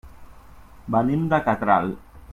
Venim 0.95 1.27
de 1.35 1.43
Catral. 1.51 1.95